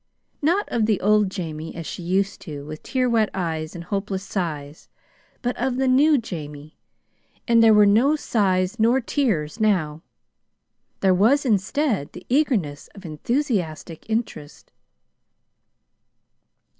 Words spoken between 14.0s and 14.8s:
interest.